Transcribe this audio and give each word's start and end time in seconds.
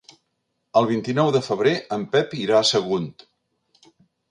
El 0.79 0.87
vint-i-nou 0.91 1.29
de 1.35 1.41
febrer 1.49 1.75
en 1.99 2.07
Pep 2.17 2.35
irà 2.41 2.59
a 2.63 2.65
Sagunt. 2.73 3.09